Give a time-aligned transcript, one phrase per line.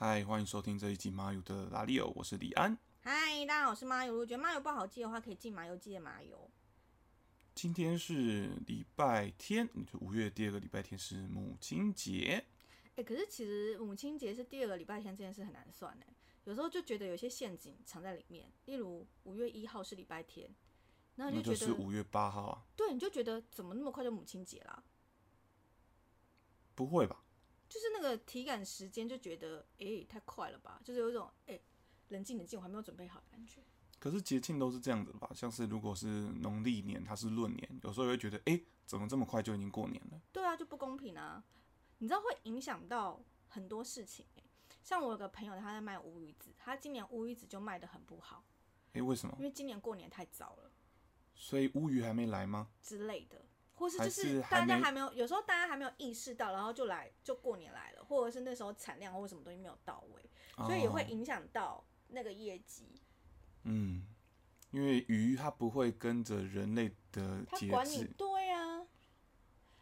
[0.00, 2.78] 嗨，欢迎收听这一集麻油的拉力欧，我是李安。
[3.00, 4.12] 嗨，大家好，我是麻油。
[4.12, 6.48] 如果觉得麻油不好记的话，可以记麻油记的麻油。
[7.52, 12.44] 今天是礼拜天，就五月第二个礼拜天是母亲节。
[12.94, 18.48] 哎、可是其实母亲节是第二个礼拜天这件事很难算哎，有时候就觉得有些陷阱藏在里面。
[18.66, 20.48] 例如五月一号是礼拜天，
[21.16, 22.64] 那你就觉得，就是五月八号啊？
[22.76, 24.80] 对，你就觉得怎么那么快就母亲节啦？
[26.76, 27.24] 不会吧？
[27.68, 30.80] 就是那个体感时间就觉得，哎、太快了吧？
[30.84, 31.58] 就是有一种，哎、
[32.08, 33.60] 冷静冷静，我还没有准备好的感觉。
[33.98, 35.30] 可是节庆都是这样子的吧？
[35.34, 40.20] 像是如果是农历年，它是闰年，有时候也会觉得，哎、怎么这么快就已经过年了？
[40.32, 41.44] 对啊，就不公平啊！
[41.98, 44.44] 你知道会影响到很多事情、欸、
[44.84, 48.44] 像我有个朋友，他在卖乌鱼子，他今年乌鱼子就卖的很不好，
[48.92, 49.44] 哎、为什么因？
[49.44, 50.70] 为今年过年太早了
[51.34, 52.68] 所以乌鱼还没来吗？
[52.80, 53.44] 之类的，
[53.78, 60.30] 或是就是大家还没有，有时候大家还没有意识到，然后就来就过年来了，或者是那时候产量或什么东西没有到位，
[60.66, 63.00] 所以也会哦影响到那个业绩。
[63.62, 64.04] 嗯，
[64.72, 68.86] 因为鱼它不会跟着人类的节他管你制，对啊，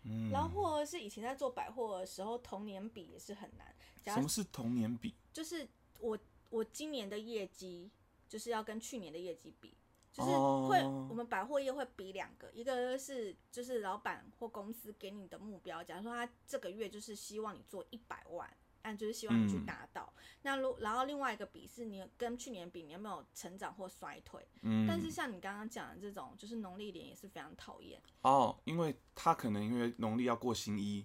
[0.03, 3.75] 嗯，然后或者是以前在做百货的时候，同年比也是很难。
[4.15, 5.17] 什么是同年比？
[5.33, 5.67] 就是
[5.98, 6.17] 我
[6.51, 7.91] 我今年的业绩
[8.29, 9.75] 就是要跟去年的业绩比，
[10.17, 10.67] 就是哦。
[10.69, 18.48] 会、我们百货业会比两个，一个是就是老板或公司给你的目标，假如说他这个月就是希望你做一百万。
[18.83, 19.67] 按就是希望你去嗯。
[19.67, 31.05] 达到，那如然后另外一个比是你跟去年比你有没有成长或衰退，嗯，但是像你刚刚讲的这种，就是农历年也是非常讨厌，哦，因为他可能因为农历要过新衣，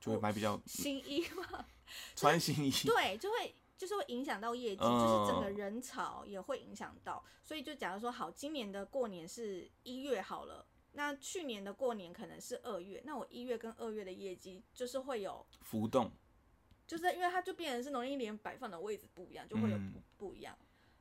[0.00, 1.64] 就会买比较新衣嘛，
[2.16, 2.72] 穿新衣。
[2.84, 7.24] 对，就会就是会影响到业绩，嗯就是整个人潮也会影响到。
[7.42, 16.10] 所以就假如说好，今年的过年是一月好了，那去年的过年可能是二月，那我一月跟二月的业绩就是会有，浮动，
[16.86, 20.54] 就是因为它就变成是农历年摆放的位置不一样，就会有嗯不不一样。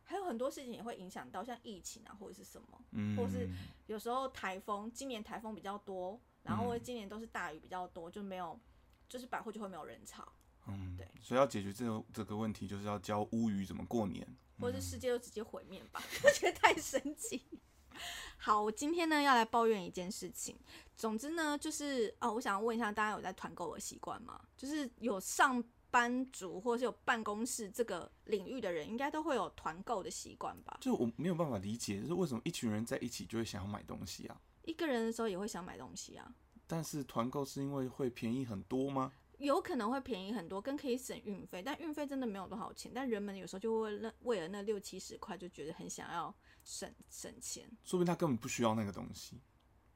[0.05, 3.49] 还有很多事情也会影响到，像疫情啊，或者是什么，嗯，或是
[3.87, 8.57] 有时候台风，今年台风比较多，然后今年都是大雨比较多，就没有，
[9.09, 10.25] 就是百货就会没有人潮。
[10.71, 14.27] 嗯，对，所以要解决这个这个问题，就是要教乌鱼怎么过年。
[14.59, 17.41] 或者是世界就直接毁灭吧， 我觉得太神奇。
[18.37, 20.57] 好，我今天呢要来抱怨一件事情。
[20.97, 24.37] 总之呢，就是哦，我想要问一下大家有在团购的习惯吗？
[24.57, 30.77] 就是有上班族或者是有办公室这个领域的人，应该都会有团购的习惯吧？
[30.81, 34.41] 就我没有办法理解，就是为什么一群人在一起就会想要买东西啊？
[34.63, 36.29] 一个人的时候也会想买东西啊，
[36.67, 39.13] 但是团购是因为会便宜很多吗？
[39.39, 42.91] 有可能会便宜很多，跟可以省运费，但运费真的没有多少钱。
[42.93, 46.33] 但人们有时候就会为为了那六七十块，就觉得很想要
[46.63, 47.69] 省省钱。
[47.83, 49.39] 说不定他根本不需要那个东西。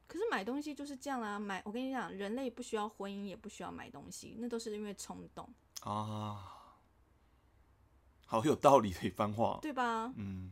[0.08, 5.48] 可是买东西就是这样啦、买我跟你讲，人类不需要婚姻，也不需要买东西，那都是因为冲动，
[5.81, 6.70] 啊，
[8.25, 9.60] 好有道理的一番话。
[9.62, 10.14] 对吧？
[10.16, 10.52] 嗯，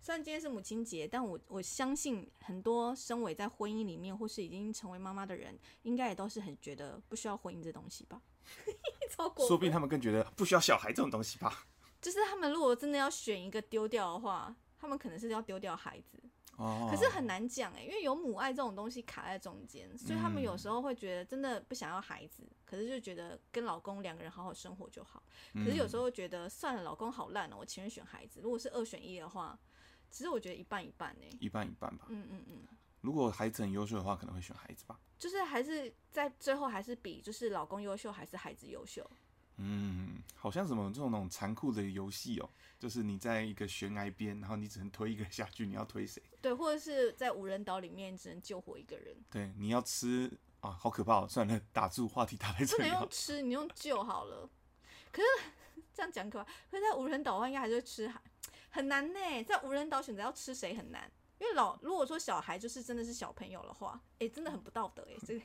[0.00, 8.22] 虽然今天是母亲节，但我我相信很多身为在婚姻里面或是已经成为妈妈的人，应该也都是很觉得不需要婚姻这东西吧？
[9.10, 11.66] 超过，说不定他们更觉得不需要小孩这种东西吧。
[12.00, 16.22] 就是他们如果真的要选一个丢掉的话，他们可能是要丢掉孩子。
[16.56, 25.22] 哦，可是很难讲哎，因为有母爱这种东西卡在中间，所以他们有时候会觉得真的不想要孩子，可是就觉得跟老公两个人好好生活就好。
[25.54, 28.40] 可是有时候觉得算了，老公好烂哦，我情愿选孩子。
[28.40, 29.56] 如果是二选一的话，
[30.10, 31.26] 其实我觉得一半一半呢。
[31.40, 32.06] 一半一半吧。
[32.08, 32.58] 嗯嗯嗯，
[33.00, 34.98] 如果孩子很优秀的话，可能会选孩子吧。
[35.18, 39.08] 就是还是在最后还是比就是老公优秀还是孩子优秀。
[39.56, 42.48] 嗯，好像什么这种那种残酷的游戏哦，
[42.78, 46.22] 就是你在一个悬崖边，然后你只能推一个下去，你要推谁？
[46.40, 50.30] 对，或者是在无人岛里面只能救活一个人，对，你要吃
[50.60, 51.26] 啊，好可怕哦！
[51.28, 53.00] 算了，打住，话题打在这里不能。
[53.00, 54.48] 用吃，你用救好了。
[55.10, 55.26] 可是
[55.92, 58.20] 这样讲可怕，可是在无人岛的话，应该还是会吃海，
[58.70, 59.44] 很难呢。
[59.44, 65.16] 在无人岛选择要吃谁很难，因为老如果说小孩就是真的是小朋友的话，诶，真的很不道德诶。
[65.26, 65.44] 这个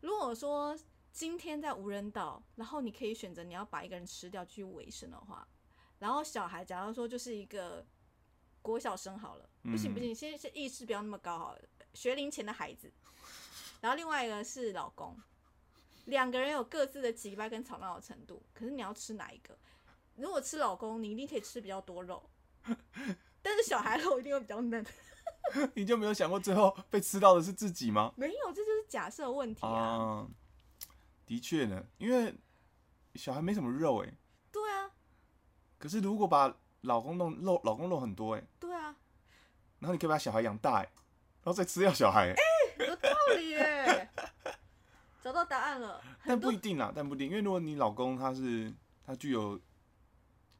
[0.00, 0.78] 如果说
[1.12, 5.46] 今天在无人岛，然后你可以选择你要把一个人吃掉去维生的话，
[5.98, 7.86] 然后小孩假如说就是一个
[8.60, 11.60] 国小生好了，不行不行，先先意识不要那么高好了，
[11.94, 12.92] 学龄前的孩子，
[13.80, 15.16] 然后另外一个是老公。
[16.06, 19.56] 两个人有各自的急掰跟吵闹的程度，可是你要吃哪一个？
[20.16, 22.28] 如果吃老公，你一定可以吃比较多肉，
[23.42, 24.84] 但是小孩肉一定会比较嫩。
[25.74, 28.12] 你就没有想过最后被吃到的是自己吗？
[28.16, 29.72] 没有，这就是假设问题啊。
[29.72, 30.26] 啊，
[31.26, 32.34] 的确呢，因为
[33.16, 34.14] 小孩没什么肉哎，
[34.52, 34.90] 对啊，
[35.78, 38.94] 可是如果把老公弄肉，老公肉很多哎，对啊，
[39.80, 40.82] 然后你可以把小孩养大哎，
[41.42, 44.08] 然后再吃掉小孩哎，有道理耶。
[45.22, 48.72] 找到答案了， 但不一定啦，但不一定，因为如果你老公他是
[49.04, 49.60] 他具有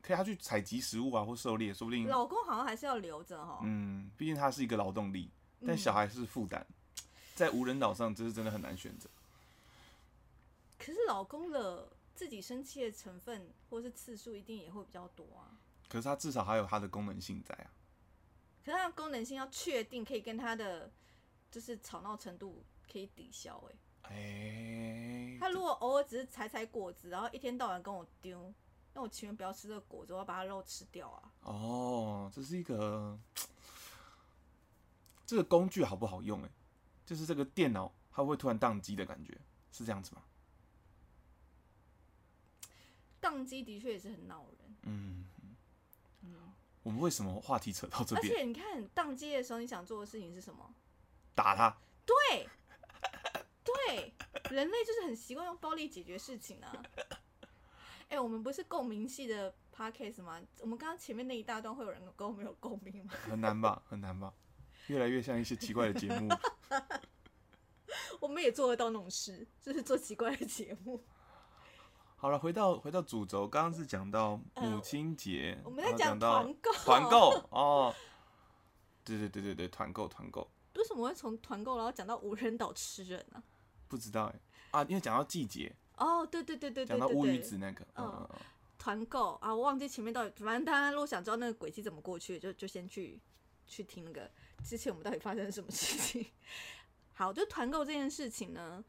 [0.02, 3.60] 可以他去采集食物啊，或狩猎，说不定，老公好像还是要留着哈。
[3.62, 5.30] 嗯，毕竟他是一个劳动力，
[5.64, 6.66] 但小孩是负担，
[7.36, 9.08] 在无人岛上，这是真的很难选择。
[10.76, 15.56] 可是老公的自己生气的成分或是次数一定也会比较多啊。
[15.88, 17.70] 可是他至少还有他的功能性在啊。
[18.64, 20.90] 可是他的功能性要确定可以跟他的
[21.50, 23.62] 就是吵闹程度可以抵消
[24.02, 28.52] 哎、哎、他如果偶尔只是采采果子，然后一天到晚跟我丢，
[28.94, 31.32] 那我情愿不要吃这个果子，我要把它肉吃掉啊。
[31.42, 33.18] 哦，这是一个
[35.26, 36.42] 这个工具好不好用？
[36.42, 36.50] 哎，
[37.06, 39.38] 就是这个电脑它会突然宕机的感觉，
[39.72, 40.22] 是这样子吗？
[43.20, 45.24] 宕机的确也是很恼人，嗯，
[46.22, 46.52] 嗯，
[46.82, 48.36] 我们为什么话题扯到这边而？
[48.36, 50.74] 且你看宕机的时候，你想做的事情是什么？
[51.34, 51.74] 打他，
[52.04, 52.48] 对，
[53.64, 54.12] 对，
[54.50, 56.70] 人类就是很习惯用暴力解决事情啊。
[58.12, 60.38] 哎、我们不是共鸣系的 podcast 吗？
[60.60, 63.14] 我们刚刚前面那一大段会有人跟我们有共鸣吗？
[63.24, 63.82] 很难吧？
[63.88, 64.34] 很难吧？
[64.88, 66.28] 越来越像一些奇怪的节目。
[68.20, 71.02] 我们也做得到那种事，就是做奇怪的节目。
[72.16, 77.94] 好了，回到回到主轴，刚刚是讲到母亲节，呃我们在讲团购，团购哦，
[79.04, 83.42] 对对对对对，团购团购，为什么会从团购然后讲到无人岛吃人呢、
[83.88, 84.40] 不知道哎
[84.72, 87.38] 啊，因为讲到季节，哦，对对对对对讲到乌鱼对。
[87.38, 88.04] 对，子那个，嗯。
[88.04, 88.40] 嗯嗯嗯。
[88.78, 93.20] 团购啊，我忘记前面到底，反正大家如果想知道那个轨迹怎么过去，就就先去
[93.64, 94.28] 去听那个
[94.64, 96.26] 之前我们到底发生了什么事情。
[97.12, 98.84] 好，就团购这件事情呢，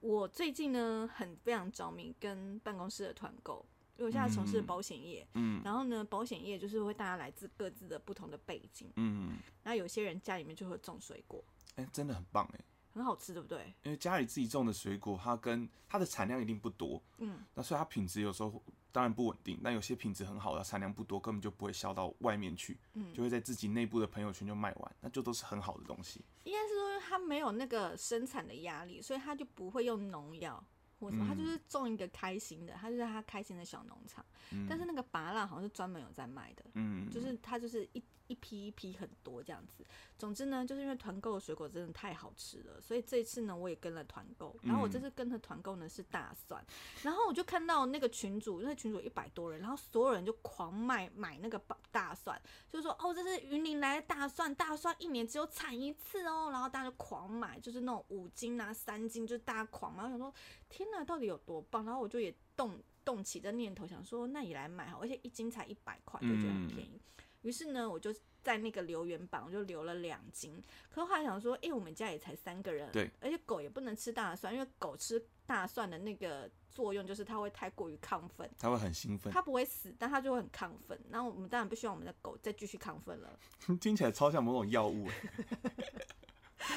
[0.00, 3.66] 我最近呢很非常着迷跟办公室的团购，
[3.98, 4.66] 因为我现在从事嗯。
[4.66, 5.60] 保险业，嗯。
[5.62, 11.44] 然后呢，保险业就是会大家来自各自的不同的背景，嗯，然后有些人家里面就会种水果，
[11.76, 12.60] 哎、真的很棒哎，
[12.92, 13.74] 很好吃，对不对？
[13.82, 26.24] 因为家里自己种的水果，它跟它的产量一定不多，嗯，那所以它品质有时候当然不稳定，但有些品质很好的产量不多，根本就不会销到外面去，嗯就会在自己内部的朋友圈就卖完，那就都是很好的东西。
[26.44, 30.62] 应该是说它没有那个生产的压力，所以它就不会用农药
[30.98, 34.24] 或什么，它就是种一个开心的，它就是它开心的小农场。
[34.52, 39.84] 嗯但是那个拔蜡好像是专门有在卖的，嗯，就是它就是一一批一批很多这样子。
[40.16, 44.56] 总之呢，就是因为团购的水果真的太好吃了，所以这次呢我也跟了团购。
[44.62, 46.64] 然后我这次跟的团购呢是大蒜，
[47.02, 52.40] 然后我就看到那个群主，那个群主一百多人，然后所有人就狂卖买那个大大蒜，
[52.70, 60.04] 就是说哦这是云林来的大蒜，大蒜一年只有产一次哦，然后大家就狂买，就是那种五斤啊三斤，就是大家狂买。
[60.04, 60.32] 我想说
[60.68, 61.84] 天哪，到底有多棒？
[61.84, 67.00] 然后我就也动动起这念头，想说那也来买好，而且一斤才一百块，就觉得很便宜。
[67.42, 70.62] 于是呢，我就在那个留言板我就留了两斤。
[70.90, 80.98] 可是后来想说，诶，我们家也才三个人，对，而且狗也不能吃大蒜，因为狗吃大蒜的那个作用就是它会太过于亢奋，它会很兴奋，它不会死，但它就会很亢奋。
[81.10, 83.38] 然后我们当然不希望我们的狗再继续亢奋了。
[83.80, 85.14] 听起来超像某种药物哎。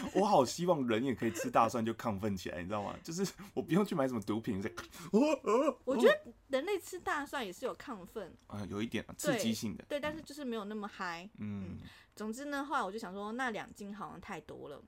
[0.16, 2.96] 我好希望人也可以吃大蒜就亢奋起来，你知道吗？
[3.04, 4.72] 就是我不用去买什么毒品，在
[5.86, 11.30] 我觉得人类吃大蒜也是有亢奋，啊有一点啊刺激性的，对，但是就是没有那么嗨。
[11.38, 11.78] 嗯
[12.16, 14.80] 总之呢，后来我就想说，那两斤好像太多了。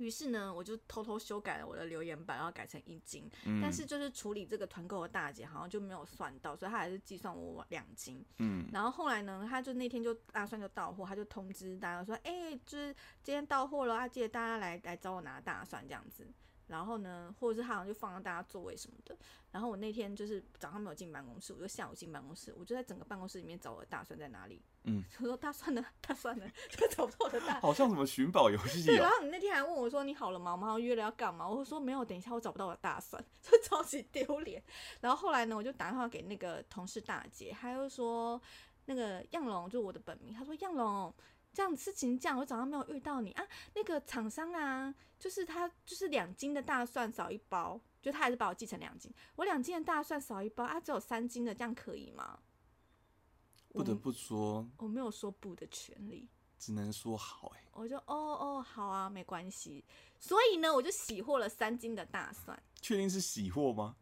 [0.00, 3.30] 于是呢，我就偷偷修改了我的留言板，然后改成一斤。
[3.44, 8.24] 嗯，但是就是处理这个团购的大姐好像就没有算到，所以她还是计算我两斤。
[8.38, 16.26] 嗯然后后来呢，她就那天就大蒜就到货，她就通知大家说，哎、就是今天到货了啊，记得大家来来找我拿大蒜这样子。
[16.70, 19.16] 然后呢，或者是他好像就放到大家座位什么的。
[19.50, 24.62] 然后我那天就是早上没有进办公室，我就下午进办公室，我就在整个办公室里面找我的大蒜在哪里。
[24.84, 25.84] 嗯， 我说大蒜呢？
[26.00, 26.48] 大蒜呢？
[26.70, 30.52] 就找不到我的大好像什么寻宝游戏对，然哦，后你那天还问我说你好了吗？
[30.52, 31.48] 我们好像约了要干嘛？
[31.48, 34.62] 我说没有，等一下我找不到我的大蒜， 就超级丢脸。
[35.00, 38.40] 然后后来呢，我就打电话给那个同事大姐，她又说
[38.84, 41.12] 那个样龙就是我的本名，她说样龙
[41.52, 52.38] 这样事情这样，我早上没有遇到你啊，那个厂商啊，就是他就是两斤的大蒜少一包，就他还是把我记成两斤，我两斤的大蒜少一包啊，只有三斤的，这样可以吗？
[53.72, 56.28] 不得不说，我没有说不的权利。
[56.58, 59.82] 只能说好哎，我就哦哦好啊，没关系。
[60.18, 62.62] 所以呢，我就喜获了三斤的大蒜。
[62.82, 63.96] 确定是喜获吗？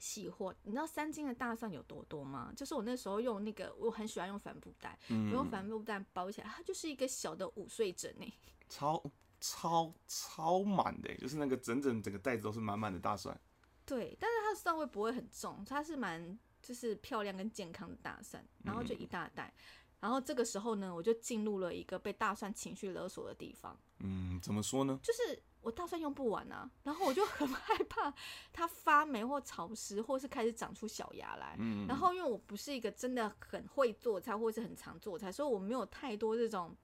[0.00, 2.52] 洗货，你知道三斤的大蒜有多多吗？
[2.56, 8.32] 就是我那时候用那个，我很喜欢用帆布袋，我用嗯，帆布袋包起来，它就是一个小的午睡枕 呢。
[8.68, 9.02] 超
[9.40, 13.38] 超超满的欸，就是那个整整整个袋子都是满满的大蒜，
[13.86, 19.52] 对，但是它的蒜味不会很重，它是蛮就是漂亮跟健康的大蒜，然后就一大袋。
[20.00, 23.76] 然后这个时候呢，我就进入了一个被大蒜情绪勒索的地方。
[23.98, 25.00] 嗯，怎么说呢？
[25.02, 28.12] 就是我大蒜用不完啊，然后我就很害怕
[28.52, 31.56] 它发霉或潮湿，或是开始长出小芽来。
[31.58, 36.74] 嗯，然后因为我不是一个真的很会做菜，或是很常做菜，所以我没有太多这种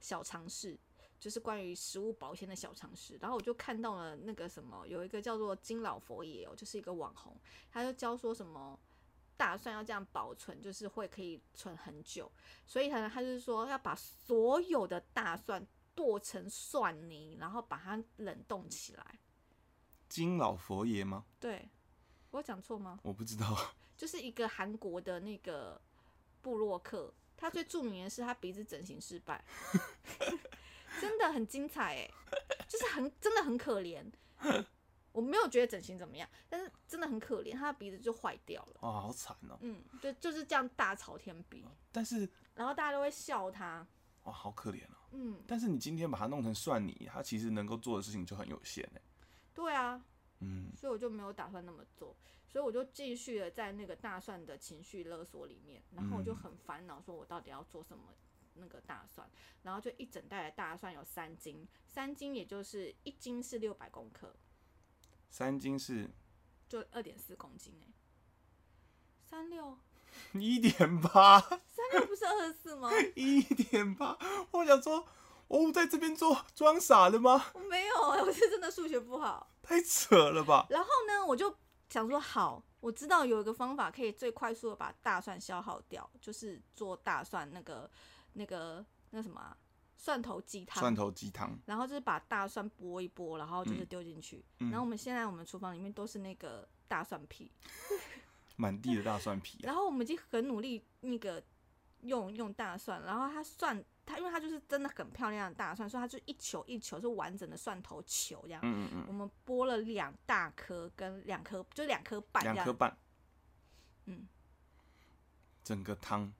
[0.00, 0.78] 小尝试，
[1.20, 3.16] 就是关于食物保鲜的小尝试。
[3.20, 7.34] 然后我就看到了那个什么，有一个叫做金老佛爷哦，就是一个网红，
[7.70, 8.78] 他就教说什么
[9.36, 12.30] 大蒜要这样保存，就是会可以存很久。
[12.66, 15.64] 所以他他就是说要把所有的大蒜
[15.94, 19.18] 剁成蒜泥，然后把它冷冻起来。
[20.08, 21.24] 金老佛爷吗？
[21.40, 21.68] 对
[22.30, 23.00] 我有讲错吗？
[23.02, 23.74] 我不知道。
[23.96, 25.80] 就是一个韩国的那个
[26.42, 29.44] 布洛克，他最著名的是他鼻子整形失败，
[31.00, 32.10] 真的很精彩哎，
[32.68, 34.04] 就是很真的很可怜。
[35.12, 38.80] 我没有觉得整形怎么样，但是真的很可怜，他的鼻子就坏掉了。
[38.80, 43.86] 哇，好惨哦、嗯，对就是这样大朝天鼻，但是然后大家都会笑他。
[44.24, 49.00] 哇，好可怜哦、嗯，但是你今天把它弄成蒜泥，它其实能够做的事情就很有限哎。
[49.54, 50.04] 对啊，
[50.40, 52.16] 嗯，所以我就没有打算那么做，
[52.48, 56.36] 所以我就继续的在那个大蒜的情绪勒索里面，然后我就嗯。
[56.36, 58.04] 很烦恼，说我到底要做什么
[58.54, 59.28] 那个大蒜，
[59.62, 64.34] 然后就一整袋的大蒜有三斤，三斤也就是一斤是六百公克，
[65.28, 66.10] 三斤是？
[66.68, 67.92] 就二点四公斤哎、
[69.22, 69.78] 三六
[70.32, 72.90] 一点八，三六不是二十四吗？
[73.14, 74.18] 一点八。
[74.50, 75.06] 我想说，
[75.48, 77.46] 哦，在这边做装傻的吗？
[77.54, 79.50] 我没有哎、我是真的数学不好。
[79.62, 80.66] 太扯了吧！
[80.70, 81.56] 然后呢，我就
[81.88, 87.90] 想说，好，我知道有一个方法可以最快速的把大蒜消耗掉，就是做大蒜那个
[88.34, 89.56] 那个那什么啊、
[89.96, 90.80] 蒜头鸡汤。
[90.80, 94.44] 蒜头鸡汤，然后就是把大蒜剥一剥，然后就是丢进去。
[94.58, 97.50] 嗯然后我们现在我们厨房里面都是那个大蒜皮，
[98.56, 99.66] 满地的大蒜皮啊。
[99.66, 101.42] 然后我们已经很努力那个
[102.02, 108.60] 用用大蒜，然后它蒜它因为它就是真的很漂亮的大蒜，所以它就一球一球是完整的蒜头球这样。
[108.62, 112.42] 嗯嗯我们剥了两大颗跟两颗，就两颗半。
[112.44, 112.96] 两颗半，
[114.06, 114.28] 嗯，
[115.62, 116.32] 整个汤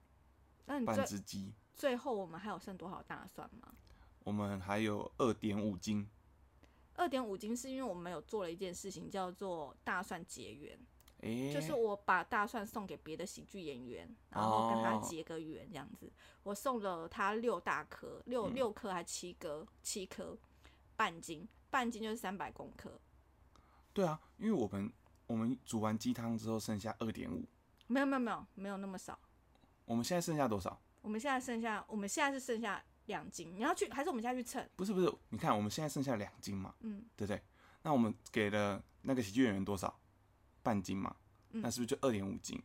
[0.66, 3.75] 那你最只鸡，最后我们还有剩多少大蒜吗？
[4.21, 6.09] 我们还有二点五斤。
[6.97, 10.78] 二点五斤是因为我们有做了一件事情，叫做大蒜结缘，
[11.24, 16.12] 诶、就是我把大蒜送给别的喜剧演员，然后跟他哦结个缘这样子。
[16.42, 20.36] 我送了他六大颗，六嗯六颗还七颗，七颗
[20.94, 23.00] 半斤，半斤就是三百公克。
[23.94, 24.92] 对啊，因为我们
[25.26, 27.42] 我们煮完鸡汤之后剩下二点五，
[27.86, 29.18] 没有没有没有没有那么少，
[29.86, 30.78] 我们现在剩下多少？
[31.00, 33.54] 我们现在剩下，我们现在是剩下两斤。
[33.56, 34.68] 你要去还是我们现在去称？
[34.76, 37.42] 不是不是，你看我们现在剩下两斤嘛，嗯，对不对？
[37.82, 39.98] 那我们给了那个喜剧演员多少？
[40.64, 41.14] 半斤嘛，
[41.52, 42.61] 嗯那是不是就二点五斤？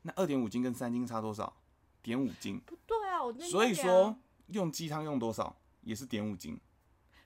[0.00, 1.54] 那二点五斤跟三斤差多少？
[2.00, 2.58] 点五斤。
[2.60, 6.58] 不对啊，我所以说用鸡汤用多少也是点五斤。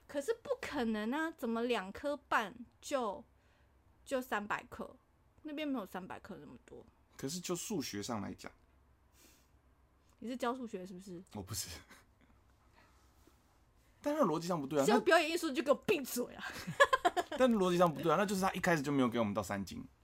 [0.07, 1.31] 可是不可能啊！
[1.31, 3.23] 怎么两颗半就
[4.05, 4.97] 就三百克？
[5.43, 6.85] 那边没有三百克那么多。
[7.15, 8.51] 可是就数学上来讲，
[10.19, 11.23] 你是教数学是不是？
[11.33, 11.67] 我不是。
[13.99, 16.45] 但是逻辑上不对啊，教那表演艺术就给我闭嘴啊！
[17.37, 19.96] 但逻辑上不对啊，那就是他一开始就没有给我们到三斤，那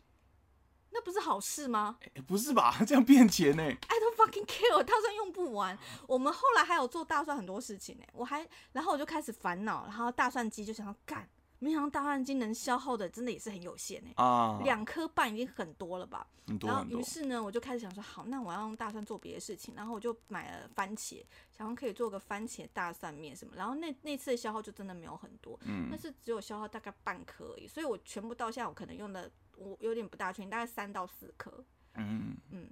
[1.03, 2.75] 不是好事吗哎、不是吧？
[2.87, 5.77] 这样变钱呢、？I don't fucking care，大蒜用不完。
[6.07, 11.27] 我们后来还有做大蒜很多事情呢、我还然后我就开始烦恼，然后大蒜机就想要干，
[11.59, 16.25] 没想到大蒜机能消耗的真的也是很有限呢、啊，两颗半已经很多了吧？
[16.45, 19.73] 然后很多然后于，是呢，我就开始想说，好，那我要用大蒜做别的事情。
[19.75, 21.23] 然后我就买了番茄，
[21.57, 23.53] 想要可以做个番茄大蒜面什么。
[23.55, 27.65] 然后那那次的消耗就真的没有很多，嗯但是只有消耗大概半颗而已。
[27.65, 31.63] 所以我全部到现在我可能用的我有点不大确定，大概三到四颗。
[31.95, 32.67] 嗯嗯，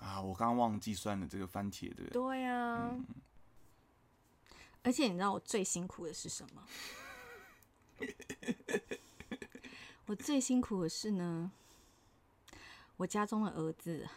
[0.00, 2.10] 啊，我刚刚忘记算了这个番茄，对不对？
[2.10, 3.04] 对呀、嗯
[4.82, 6.64] 而且你知道我最辛苦的是什么？
[10.06, 11.50] 我最辛苦的是呢，
[12.96, 14.08] 我家中的儿子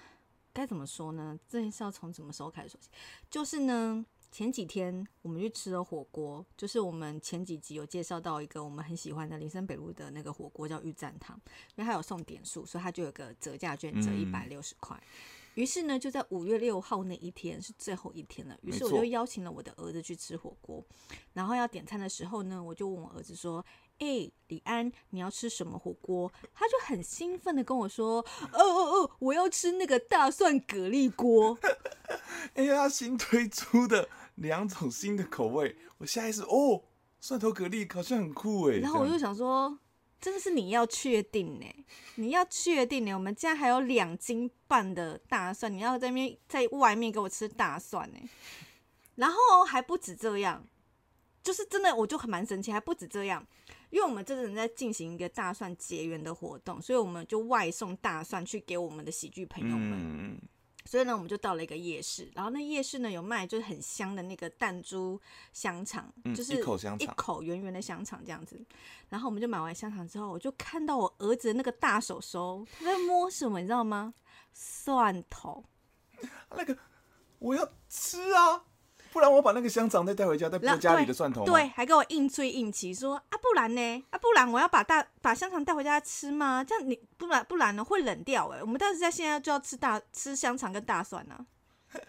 [0.53, 1.39] 该怎么说呢？
[1.47, 2.87] 这件事要从什么时候开始说起？
[3.31, 11.39] 就是呢，前几天我们去吃了火锅，就是我们前几集有介绍到一个我们很喜欢的林森北路的那个火锅叫御膳堂，
[11.75, 15.01] 因为它有送点数，所以它就有个折价券，折一嗯百六十块。
[15.55, 18.57] 于是呢，就在五月六号那一天是最后一天了。
[18.61, 20.85] 于是我就邀请了我的儿子去吃火锅。
[21.33, 23.65] 然后要点餐的时候呢，我就问我儿子说
[23.99, 31.57] ：“哎、李安，你要吃什么火锅？”他就很兴奋的跟我说：“哦哦哦，我要吃那个大蒜蛤蜊锅。
[32.55, 36.83] 哎呀，他新推出的两种新的口味，我下意识哦，
[37.19, 39.77] 蒜头蛤蜊好像很酷哎。”然后我就想说，
[40.19, 41.65] 真的是你要确定呢、
[42.15, 48.17] 你要确定呢、我们家还有两斤半的大蒜，你要在面在外面给我吃大蒜呢、
[49.15, 50.65] 然后还不止这样，
[51.41, 53.45] 就是真的，我就很蛮神奇，还不止这样，
[53.89, 59.99] 因为我们这阵在进行一个大蒜结缘的活动，所以我们就外送大蒜去给我们的喜剧朋友们。
[59.99, 60.41] 嗯，
[60.85, 65.19] 所以呢，我们就到了一个夜市，然后那夜市呢有卖就是很香的那个弹珠
[65.53, 68.63] 香肠，嗯就是一口香肠一口圆圆的香肠这样子。
[69.09, 74.13] 然后我们就买完香肠之后，我就看到我儿子的那个大手手，他在摸什么，你知道吗？
[74.53, 75.63] 蒜头。
[76.51, 76.77] 那个
[77.39, 78.65] 我要吃啊，
[79.11, 84.03] 不然我把那个香肠再带回家，再剥家里的蒜头吗对，，还给我硬吹硬气说啊，不然呢？
[84.11, 86.63] 啊，不然我要把大把香肠带回家吃吗？
[86.63, 91.45] 这样你不然不然呢会冷掉哎、我们但是在现在就要吃大吃香肠跟大蒜呢、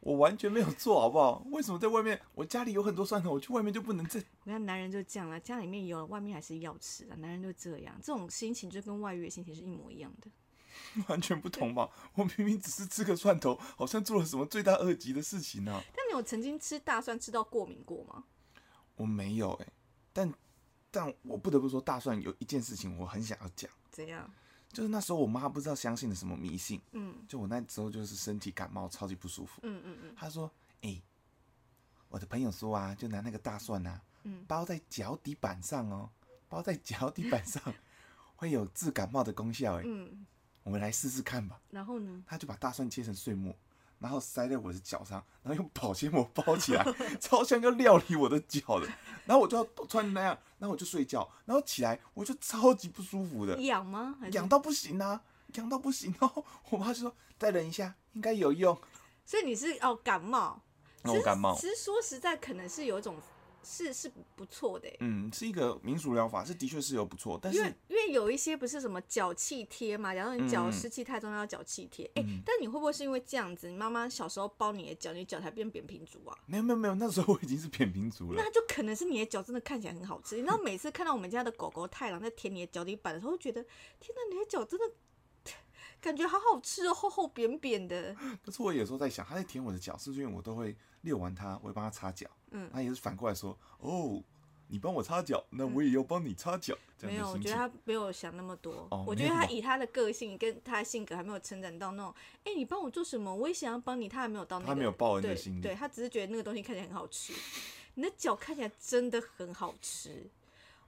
[0.00, 1.44] 我完全没有做好不好？
[1.50, 2.20] 为什么在外面？
[2.34, 4.18] 我家里有很多蒜头，我去外面就不能再？
[4.44, 7.16] 我看男人就这样了，家里面有了，外面还是要吃啊。
[7.18, 10.30] 男人就这样，这种心情就跟外遇的心情是一模一样的。
[11.08, 11.88] 完全不同吧？
[12.14, 18.24] 我明明只是吃个蒜头，好像做了什么罪大恶极的事情呢、但你有曾经吃大蒜吃到过敏过吗？
[18.96, 19.66] 我没有哎、
[20.12, 20.32] 但
[20.90, 24.30] 但我不得不说，大蒜有一件事情我很想要讲，怎样？
[24.72, 29.60] 就是那时候我妈不知道相信了什么迷信，嗯就我那时候就是身体感冒，超级不舒服。
[29.64, 30.48] 嗯嗯嗯她说
[30.82, 31.02] ：“哎、
[32.08, 36.08] 我的朋友说啊，就拿那个大蒜啊，嗯包在脚底板上哦，
[36.48, 37.60] 包在脚底板上
[38.36, 40.24] 会有治感冒的功效哎，嗯，
[40.70, 42.22] 我们来试试看吧。”然后呢？
[42.24, 43.52] 他就把大蒜切成碎末，
[43.98, 46.86] 然后塞在我的脚上，然后用保鲜膜包起来，
[47.20, 48.86] 超像要料理我的脚的。
[49.26, 54.16] 然后我就要穿那样，然后我就睡觉，然后起来我就超级不舒服的，痒吗？
[54.30, 55.20] 痒到不行啊，
[55.54, 56.14] 痒到不行。
[56.20, 58.80] 然后我妈就说再忍一下，应该有用。
[59.26, 60.62] 所以你是哦感冒？
[61.02, 63.16] 那我感冒其，实说实在，可能是有一种
[63.62, 76.36] 是是不错的欸，嗯，是一个民俗疗法，是的确是有不错，但是因为因为有一些不是什么脚气贴嘛，假如你脚嗯湿气太重要脚气贴，哎、但你会不会是因为这样子，你妈妈小时候包你的脚，你脚才变扁平足啊？
[76.46, 78.50] 没有没有没有，那时候我已经是扁平足了那。
[78.50, 80.36] 就可能是你的脚真的看起来很好吃。
[80.36, 83.62] 你知道每次看到我们家的狗狗太郎在舔你的脚底板的时候，会觉得
[84.00, 84.86] 天哪，你的脚真的
[86.00, 88.14] 感觉好好吃哦， 厚厚扁扁的。
[88.44, 92.26] 可是我有时候在想，他在舔我的脚，是不是因为我都会遛完它，我会帮他擦脚？
[92.52, 94.22] 嗯他也是反过来说，哦，
[94.68, 97.38] 你帮我擦脚，那我也要帮你擦脚，这没有，我。
[97.38, 98.88] 觉得他没有想那么多。
[98.90, 104.08] 哦我觉得他以他的个性跟他的性格还没有成长到那种，哎、你帮我做什么，我也想要帮你。
[104.08, 107.32] 他还没有到那个，他没有报恩的心理对他只是觉得那个东西看起来很好吃。
[107.94, 110.30] 你的脚看起来真的很好吃，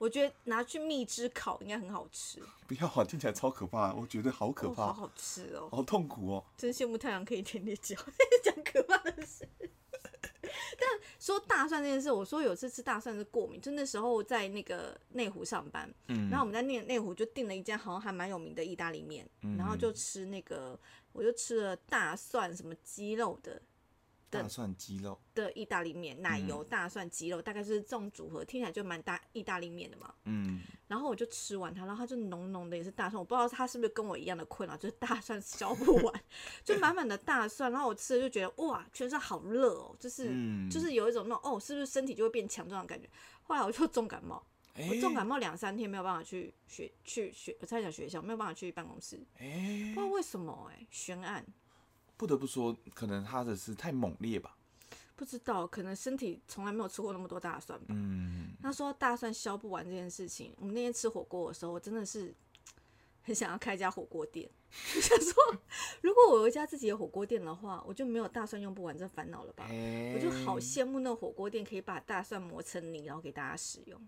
[0.02, 5.68] 我觉得拿去蜜汁烤应该很好吃， 不要啊，听起来超可怕，我觉得好可哦，怕，好好吃哦。
[5.70, 6.44] 好痛苦哦。
[6.56, 7.94] 真羡慕太阳可以舔你脚，
[8.42, 9.48] 讲可怕的事。
[10.42, 10.88] 但
[11.20, 20.76] 说大蒜这件事，我说有次吃大蒜是过敏，就那时候在那个内湖上班，嗯然后我们在内内湖就订了一家好像还蛮有名的意大利面，嗯然后就吃那个，
[21.12, 23.62] 我就吃了大蒜什么鸡肉的
[24.40, 26.48] 大蒜鸡肉，的意大利面，奶嗯。
[26.48, 30.14] 油大蒜鸡肉，大概是这种组合，听起来就蛮大意大利面的嘛。
[30.24, 36.24] 嗯，然后我就吃完它，然后它就浓浓的也是大蒜，我不知道它是不是跟我一样的困扰，就是大蒜消不完，
[36.64, 40.68] 就满满的大蒜，然后我吃了就觉得哇，全身好热哦，就是、嗯。
[40.70, 43.08] 就是有一种那种哦，是不是身体就会变强壮的感觉？
[43.42, 44.42] 后来我就重感冒，
[44.74, 49.92] 哎我重感冒两三天没有办法去学去学，我在讲学校没有办法去办公室，哎。
[49.94, 51.44] 不知道为什么哎、悬案
[52.22, 54.56] 不得不说，可能他的是太猛烈吧。
[55.16, 57.86] 不知道，可能身体从来没有吃过那么多大蒜吧。
[57.88, 62.32] 嗯，他说大蒜削不完这件事情，我们那天吃火锅的时候，我真的是
[63.22, 64.48] 很想要开一家火锅店。
[64.94, 65.34] 我想说，
[66.00, 69.66] 如果我有一家自己的火锅店的话，我就没有大蒜用不完这烦恼了吧？
[69.68, 74.00] 哎我就好羡慕那个火锅店可以把大蒜磨成泥，然后给大家使用。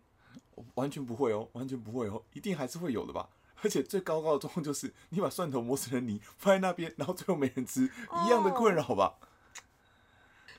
[0.55, 3.29] 我完全不会哦，完全不会哦，一定还是会有的吧。
[3.65, 7.91] 而且最高高的状况就是，你把蒜头磨成了泥放在那边，然后最后没人吃，
[8.27, 9.19] 一样的困扰吧。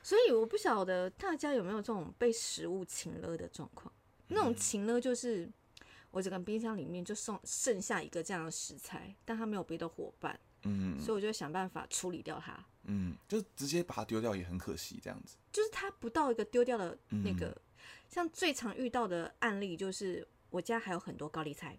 [0.04, 3.92] 所以我不晓得大家有没有这种被食物情勒的状况。
[4.28, 5.50] 那种情勒就是
[6.12, 12.58] 我整个冰箱里面就剩剩下一个这样的食材，但它没有别的伙伴，嗯所以我就想办法处理掉它。
[12.88, 15.38] 嗯，就直接把它丢掉也很可惜，这样子。
[15.52, 17.56] 就是它不到一个丢掉的那个，
[18.08, 21.76] 像最常遇到的案例就是我家还有很多高丽菜，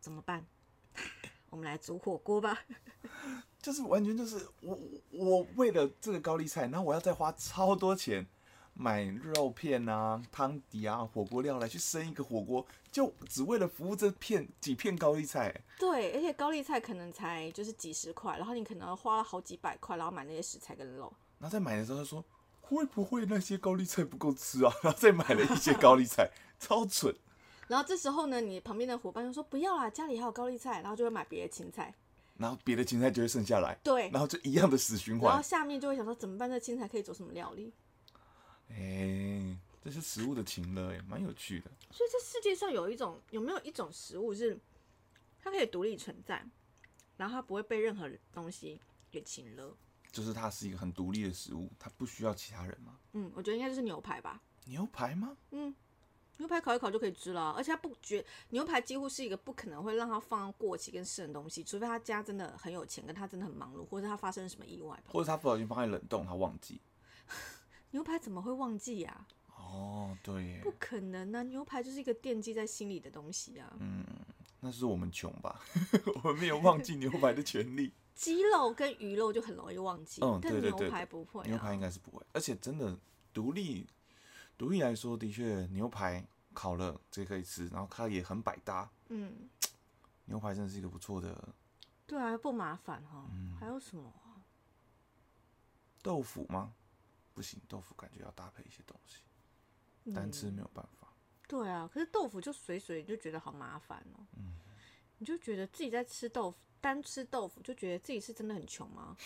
[0.00, 0.44] 怎么办？
[1.50, 2.58] 我们来煮火锅吧。
[3.60, 4.78] 就是完全就是我
[5.10, 8.26] 我为了这个高丽菜，然后我要再花超多钱
[8.74, 15.62] 买肉片啊、汤底啊、火锅料来去生一个火锅，就只为了服务这片几片高丽菜。
[15.78, 21.12] 对，而且高丽菜可能才就是几十块，然后你可能花了好几百块，然后买那些食材跟肉。
[21.38, 22.24] 然后在买的时候他说
[22.60, 24.72] 会不会那些高丽菜不够吃啊？
[24.82, 26.30] 然后再买了一些高丽菜，
[26.60, 27.14] 超蠢。
[27.68, 31.94] 然后这时候呢，你旁边的伙伴就说不要啦，家里还有高丽菜，然后就会买别的青菜。
[32.36, 35.42] 然后别的青菜就会剩下来，对，然后就一样的死循环然后。
[35.42, 36.48] 下面就会想说怎么办？
[36.48, 37.72] 这青菜可以做什么料理？
[38.70, 41.70] 哎、这是食物的情乐哎，蛮有趣的。
[41.90, 44.56] 所以这世界上有一种有没有一种食物是
[45.42, 46.46] 它可以独立存在，
[47.16, 49.76] 然后它不会被任何东西给侵了？
[50.12, 52.96] 就是它是一个很独立的食物，它不需要其他人吗。
[53.14, 54.40] 嗯，我觉得应该就是牛排吧。
[54.66, 55.36] 牛排吗？
[55.50, 55.74] 嗯，
[56.38, 65.04] 牛排烤一烤就可以吃了，而且它不觉牛排几乎是一个不可能会让它放过期跟剩的东西，除非他家真的很有钱，跟他真的很忙碌，或者他发生了什么意外吧。
[65.08, 66.80] 或者他不小心放在冷冻，他忘记。
[67.90, 71.42] 牛排怎么会忘记呀、哦，对耶，不可能啊！
[71.44, 73.72] 牛排就是一个惦记在心里的东西啊。
[73.80, 74.04] 嗯，
[74.60, 75.60] 那是我们穷吧，
[76.22, 77.92] 我们没有忘记牛排的权利。
[78.14, 81.46] 鸡肉跟鱼肉就很容易忘记，嗯但牛排不会、啊。
[81.46, 82.96] 牛排应该是不会，而且真的
[83.32, 83.86] 独立
[84.58, 88.90] 独立来说，的确牛排烤了这可以吃，然后它也很百搭。
[89.08, 89.48] 嗯，
[90.26, 91.54] 牛排真的是一个不错的
[92.06, 93.26] 对啊，不麻烦哈。
[93.32, 94.42] 嗯还有什么啊？
[96.02, 96.74] 豆腐吗？
[97.34, 99.22] 不行，豆腐感觉要搭配一些东西，
[100.12, 101.12] 单吃没有办法。
[101.46, 104.54] 对啊，可是豆腐就水水，就觉得好麻烦哦、嗯
[105.20, 109.16] 你就觉得自己在吃豆腐，单吃豆腐，就觉得自己是真的很穷吗？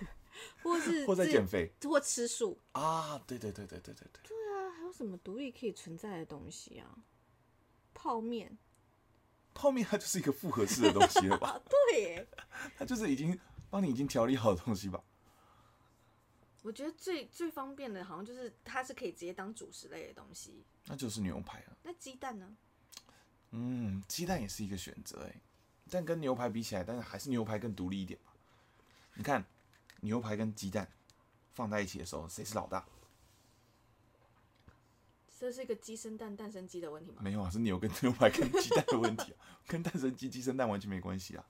[0.62, 2.58] 或是或在减肥或吃素？
[2.72, 4.22] 啊，对对对对对对对，
[4.86, 7.04] 有什么独立可以存在的东西啊？
[7.92, 8.56] 泡面
[9.52, 11.50] 泡面它就是一个复合式的东西了吧？
[11.50, 12.28] 啊，对耶，
[12.76, 13.38] 它就是已经
[13.70, 15.02] 帮你已经调理好的东西吧？
[16.62, 20.64] 我觉得最最方便的，好像就是它是可以直接当主食类的东西。
[20.86, 21.76] 那就是牛排了。
[21.82, 22.56] 那鸡蛋呢？
[23.50, 25.40] 嗯，鸡蛋也是一个选择哎，
[25.88, 28.34] 但跟牛排比起来，但是还是牛排更独立一点吧。
[29.14, 29.44] 你看，
[30.00, 30.86] 牛排跟鸡蛋
[31.54, 32.84] 放在一起的时候，谁是老大？
[35.38, 37.20] 这是一个鸡生蛋，蛋生鸡的问题吗？
[37.22, 41.46] 没有啊，是牛跟牛排跟鸡蛋的问题啊， 跟蛋生鸡、鸡生蛋完全没关系啊。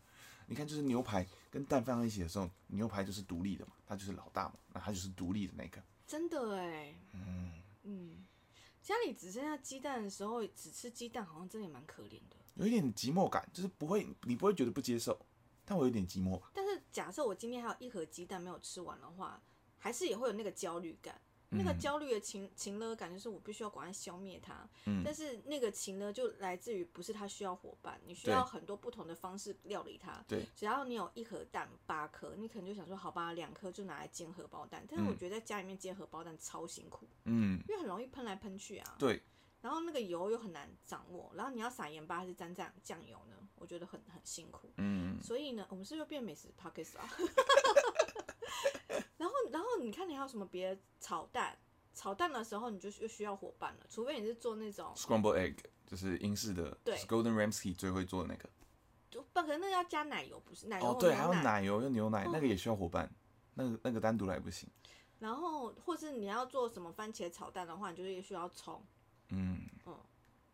[0.49, 5.83] 你看，就是牛排跟蛋放在一起的时候，牛排就是独立的嘛，它就是老大嘛，那它就是独立的那个。
[6.07, 8.27] 真的哎，嗯，嗯，
[8.83, 12.37] 家里只剩下鸡蛋的时候，只吃鸡蛋，好像真的也蛮可怜的。
[12.55, 15.18] 有一点寂寞感，就是不会，你不会觉得不接受，
[15.64, 16.51] 但我有点寂寞吧。
[16.55, 19.42] 但是假设我今天还有一盒鸡蛋没有吃完的话，
[19.79, 21.20] 还是也会有那个焦虑感。
[21.50, 24.68] 那个嗯焦虑的情情呢感，觉是我必须要赶快消灭它。
[24.87, 30.24] 嗯但是那个情呢，就来自于不是它需要伙伴，你需要很多不同的方式料理它。
[30.26, 34.85] 对，只要你有一盒蛋八颗，你可能就想说，好吧，两颗就拿来煎荷包蛋。
[34.88, 38.96] 但是我嗯觉得在家里面煎荷包蛋超辛苦，嗯，因为很容易喷来喷去啊。
[38.98, 39.22] 对，
[39.61, 43.37] 然后那个油又很难掌握，然后你要撒盐巴还是沾酱酱油呢？
[43.54, 44.70] 我觉得很很辛苦。
[44.76, 47.09] 嗯，所以呢，我们是不是又变美食 p o c k e t 啊？
[49.50, 51.59] 然后，你看你还有什么别的炒蛋？
[51.94, 55.56] 炒蛋的时候你就又需要伙伴了，除非你是做那种，scramble egg
[55.87, 58.48] 就是英式的，对就是 Golden Ramsy 最会做的那个。
[59.11, 63.11] 就不可能那要加奶油，不是奶油对，还有牛奶油，有牛奶，哦那个也需要伙伴，
[63.54, 64.68] 那个那个单独来不行。
[65.18, 68.85] 然后或是你要做什么番茄炒蛋的话，你就是也需要葱，
[69.30, 69.62] 嗯，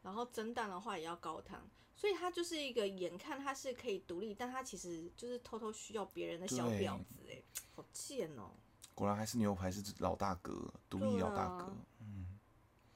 [0.03, 7.43] 然后蒸蛋的话也要高汤，所以它就是一个眼看它是可以独立，但它其实就是偷偷需要别人的小对婊子哎，
[7.75, 8.53] 好贱哦！
[8.95, 12.39] 果然还是牛排是老大哥，独立老大啊嗯。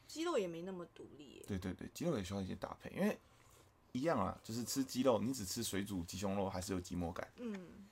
[0.06, 3.18] 鸡肉也没那么独立耶，对对对，鸡肉也需要一些搭配，因为
[3.92, 7.28] 一样啊，就是吃鸡肉，你只吃水煮鸡胸肉还是有寂寞感。
[7.36, 7.86] 嗯，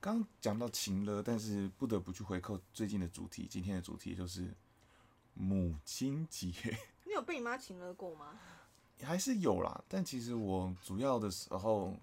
[0.00, 4.54] 刚刚讲到情了，但是不得不去回扣最近的主题，今天的主题就是
[5.34, 6.50] 母亲节，
[7.04, 8.38] 你有被你妈请了过吗？
[9.02, 11.94] 还是有啦，但其实我主要的时候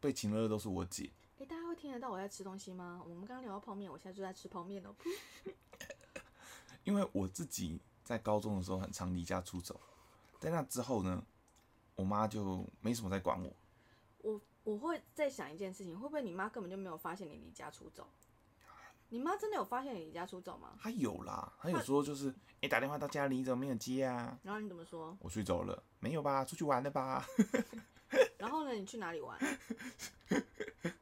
[0.00, 1.10] 被情了的都是我姐。
[1.84, 3.02] 听得到我在吃东西吗？
[3.04, 4.96] 我们刚刚聊到泡面，我现在就在吃泡面哦。
[6.82, 9.78] 因为我自己在高中的时候很常离家出走，
[10.40, 11.22] 在那之后呢，
[11.94, 13.52] 我妈就没什么在管我。
[14.22, 18.08] 我我会在想一件事情，会不会你妈根本就没有发现你离家出走？
[19.10, 20.78] 你妈真的有发现你离家出走吗？
[20.80, 24.38] 她有啦，她有说就是，哎、打电话到家里，你怎么没有接啊？
[24.42, 25.14] 然后你怎么说？
[25.20, 26.46] 我睡着了，没有吧？
[26.46, 27.26] 出去玩了吧？
[28.38, 28.72] 然后呢？
[28.72, 29.38] 你去哪里玩？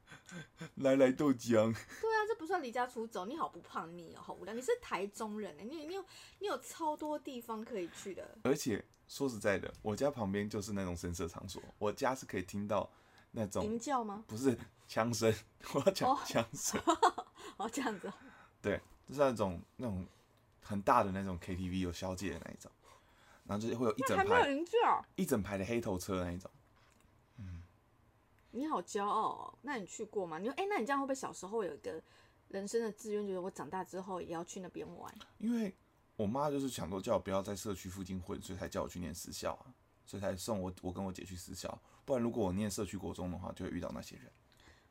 [0.82, 1.72] 来来豆浆。
[1.72, 3.24] 对啊，这不算离家出走。
[3.24, 4.52] 你好不叛逆哦，好无聊。
[4.52, 6.04] 你是台中人哎，你你有
[6.40, 8.36] 你有超多地方可以去的。
[8.44, 12.90] 而且说实在的，我家旁边就是那种声色场所，我家是可以听到
[13.30, 14.24] 那种鸣叫吗？
[14.26, 15.32] 不是枪声，
[15.74, 16.80] 我要讲哦枪声，
[17.56, 18.14] 哦，这样子哦。
[18.60, 20.06] 对，就是那种那种
[20.60, 22.70] 很大的那种 KTV 有小姐的那一种，
[23.44, 26.50] 然后就是会有一整还没有排一整排的黑头车那一种。
[28.52, 29.58] 你好骄傲哦。
[29.62, 30.38] 那你去过吗？
[30.38, 32.00] 你说哎、那你这样会不会小时候有一个
[32.48, 35.12] 人生的志愿，觉得我长大之后也要去那边玩？
[35.38, 35.74] 因为
[36.16, 39.74] 我妈就是想说叫我不要在社区附近混，所以才叫我去念私校啊，
[40.06, 41.76] 所以才送我我跟我姐去私校。
[42.04, 44.30] 不然如果我念社区国中的话，就会遇到那些人。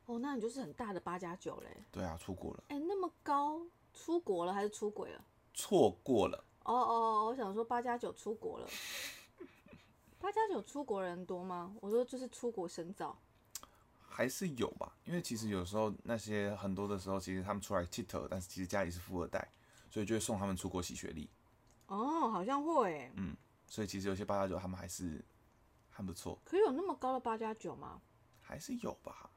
[0.08, 1.84] 哦，那你就是很大的八加九嘞。
[1.92, 3.62] 对啊，出国了，哎、那么高，
[3.94, 5.24] 出国了还是出轨了？
[5.54, 8.68] 错过了，哦哦，我想说八加九出国了，
[10.18, 11.76] 八加九出国人多吗？
[11.82, 13.18] 我说就是出国深造。
[14.12, 19.48] 还是有吧，因为其实有时候那些很多的时候，其实他们出来 t 头，但是其实家里是富二代，
[19.90, 21.30] 所以就会送他们出国洗学历。
[21.88, 23.10] 哦，好像会。
[23.16, 25.24] 嗯，所以其实有些八加九他们还是
[25.90, 26.40] 很不错。
[26.44, 28.02] 可有那么高的八加九吗？
[28.40, 29.30] 还是有吧。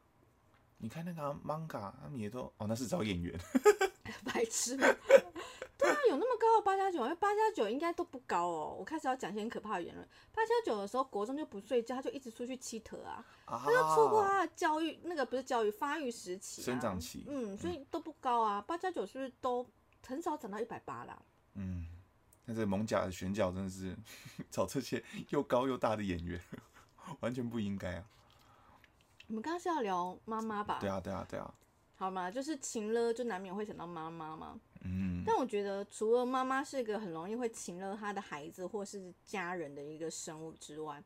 [0.76, 3.38] 你看那个 manga，他们也都哦，那是找演员。
[4.24, 4.76] 白痴。
[4.76, 4.96] 对
[5.84, 7.02] 啊，有那么高的八加九？
[7.04, 8.76] 因为八加九应该都不高哦。
[8.78, 10.06] 我开始要讲一些很可怕的言论。
[10.32, 13.24] 八加九的时候，国中就不睡觉，他就一直出去七特啊。
[13.46, 17.24] 他就错过他的教育，那个不是教育发育时期，生长期。
[17.28, 18.60] 嗯，所以都不高啊。
[18.60, 19.66] 八加九是不是都
[20.06, 21.20] 很少长到一百八啦？
[21.54, 21.86] 嗯，
[22.46, 23.96] 那这蒙甲的选角真的是
[24.50, 26.40] 找这些又高又大的演员，
[27.20, 28.04] 完全不应该啊。
[29.28, 30.78] 我们刚刚是要聊妈妈吧？
[30.80, 31.54] 对啊，对啊，对啊。
[31.96, 34.58] 好嘛，就是情了，就难免会想到妈妈嘛。
[34.84, 35.22] 嗯。
[35.26, 41.02] 但我觉得，除了妈妈是一个很容易会情了她的孩子或是家人的一个生物之外，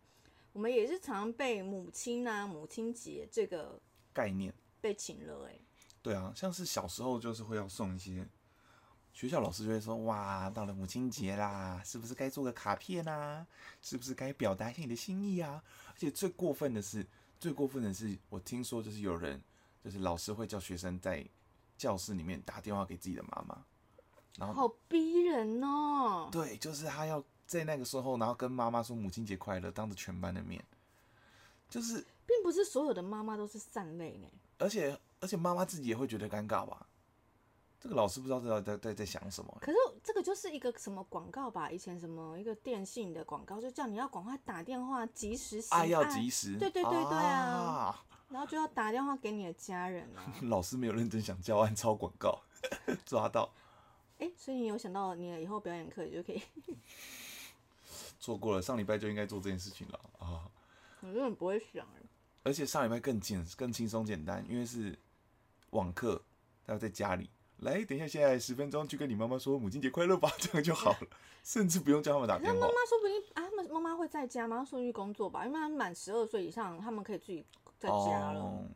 [0.52, 3.80] 我们也是常被母亲啊、母亲节这个
[4.12, 5.48] 概念被情了。
[5.48, 5.58] 哎，
[6.02, 8.26] 对啊，像是小时候就是会要送一些，
[9.12, 13.46] 学校老师就会说：“哇，到了母亲节啦，是不是该做个卡片啊？
[13.80, 17.06] 是不是该表达一下你的心意啊？”而且最过分的是。
[17.40, 19.40] 最过分的是，我听说就是有人，
[19.84, 21.24] 就是老师会叫学生在
[21.78, 23.64] 教室里面打电话给自己的妈妈，
[24.36, 26.28] 然后好逼人哦。
[26.30, 30.62] 对，就是他要在那个时候，然后跟妈妈说母亲节快乐，当着全班的面，
[31.70, 34.28] 就是并不是所有的妈妈都是善类呢。
[34.58, 36.84] 而且而且妈妈自己也会觉得尴尬吧。
[37.80, 39.56] 这个老师不知道在在在在想什么。
[39.60, 41.70] 可是这个就是一个什么广告吧？
[41.70, 46.58] 以前什么一个电信的广告，就叫你要赶快打电话，及时爱要及时。
[46.58, 48.04] 对对对对啊！
[48.30, 50.34] 然后就要打电话给你的家人啊。
[50.48, 52.40] 老师没有认真想教案，抄广告，
[53.06, 53.52] 抓到。
[54.18, 56.42] 哎，所以你有想到你以后表演课也就可以。
[58.18, 60.50] 做过了，上礼拜就应该做这件事情了啊！
[61.00, 61.86] 我根本不会想。
[62.42, 64.98] 而且上礼拜更简更轻松简单，因为是
[65.70, 66.20] 网课，
[66.66, 67.30] 要在家里。
[67.58, 71.08] 来，等一下，现在十分钟去跟你妈妈说母亲节快乐吧，这样就好了，
[71.44, 72.54] 甚至不用叫他们打电话。
[72.54, 74.64] 那妈妈说不定啊，他们妈妈会在家吗？
[74.64, 77.44] 出去工作吧，因为他们满十二岁以上，他们可以自己
[77.78, 78.68] 在家了。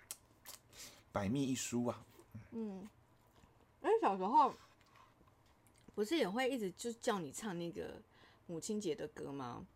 [1.12, 2.04] 百密一疏啊。
[2.50, 2.86] 嗯，
[3.82, 4.52] 因为小时候
[5.94, 8.00] 不是也会一直就叫你唱那个
[8.46, 9.66] 母亲节的歌吗？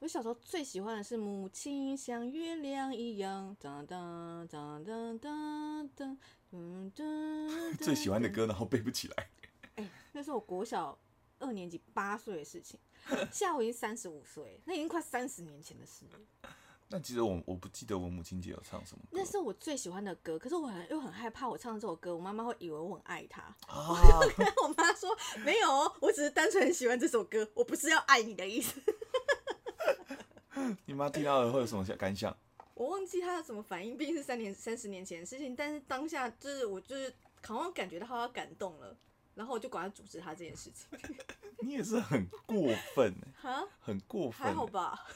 [0.00, 6.16] 我小时候最喜欢的是《母亲像月亮一样》，哒哒哒哒哒哒。
[6.52, 6.90] 嗯，
[7.78, 9.30] 最喜欢的歌，然后背不起来。
[9.76, 10.98] 哎，那是我国小
[11.38, 12.80] 二年级八岁的事情，
[13.30, 16.50] 现在我已经三十五岁，那已经快三十年前的事了。
[16.92, 19.04] 那其实我我不记得我母亲节有唱什么。
[19.12, 23.54] 那是我最喜欢的歌，可是我很又很害怕，我唱这首歌，我妈妈会以为我很爱她。
[23.68, 28.80] 我就跟我妈说：“没有哦，我只是单纯很喜欢这首歌，我不是要爱你的意思。
[30.84, 32.36] ”你妈听到了会有什么感想？
[32.74, 35.54] 我忘记他什么反应，毕竟是三年、三十年前的事情。
[35.54, 37.14] 但是当下就是我就是
[37.46, 38.96] 好像感觉到她要感动了，
[39.36, 40.88] 然后我就赶快阻止她这件事情。
[41.62, 42.56] 你也是很过
[42.94, 45.06] 分哎，很过分，还好吧？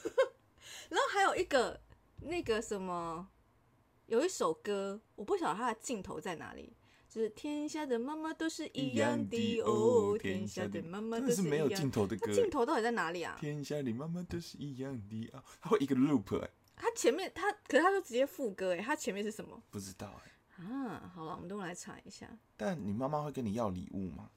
[0.89, 1.79] 然后还有一个
[2.21, 3.27] 那个什么，
[4.07, 6.75] 有一首歌，我不晓得它的镜头在哪里，
[7.09, 13.37] 就是天下的妈妈都是一样的哦，天下的妈妈都是没有镜头的歌，镜头到底在哪里啊？
[13.39, 16.49] 天下的妈妈都是一样的啊，它会一个 loop 哎。
[16.75, 19.61] 它前面它，可是它就直接副歌哎，它前面是什么？
[19.71, 20.63] 不知道哎。
[20.63, 22.37] 啊，好了，我们都来查一下。
[22.57, 24.29] 但你妈妈会跟你要礼物吗？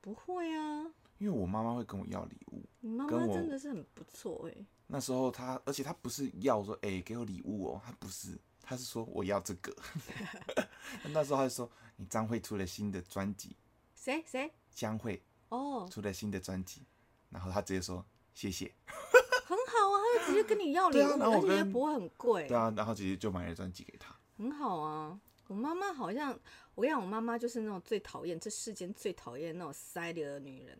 [0.00, 0.86] 不会啊。
[1.18, 2.64] 因为我妈妈会跟我要礼物。
[2.80, 4.66] 你妈妈真的是很不错哎。
[4.92, 9.74] 那时候他，而且他不是要说哎给我礼物哦，他不是，他是说我要这个。
[11.14, 13.56] 那时候他就说你张惠出了新的专辑。
[13.94, 14.52] 谁谁？
[14.70, 16.82] 江惠哦，出了新的专辑，
[17.30, 18.70] 然后他直接说谢谢。
[18.84, 22.46] 很好啊，他就直接跟你要礼物，而且也不会很贵。
[22.46, 24.14] 对啊，然后直接就买了专辑给他。
[24.36, 26.38] 很好啊，我妈妈好像，
[26.74, 30.78] 我跟你讲，我妈妈就是那种最讨厌这世间最讨厌那种塞的女人。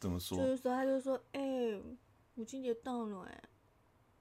[0.00, 0.36] 怎么说？
[0.36, 1.40] 就是说，她就说，哎，
[2.34, 3.42] 母亲节到了，哎，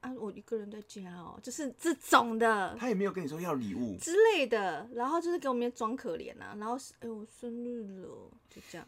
[0.02, 2.76] 啊，我一个人在家哦，就是这种的。
[2.80, 8.08] 他也没有跟你说要礼物之类的，然后就是给我们装可怜呐，然后是，哎，我生日了，
[8.50, 8.88] 就这样。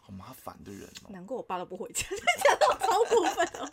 [0.00, 2.06] 好麻烦的人哦，难怪我爸都不回家，
[2.44, 3.68] 讲到超过分哦。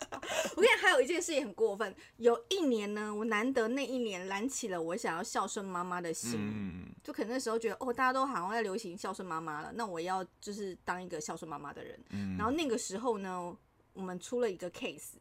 [0.56, 11.96] 我跟你讲还有一件事也很过分，有一年呢，我难得那一年燃起了我想要孝顺妈妈的心，就可能那时候觉得哦，大家都好像在流行孝顺妈妈了，那我要就是当一个孝顺妈妈的人。
[12.36, 13.56] 然后那个时候呢，
[13.94, 15.14] 我们出了一个 case，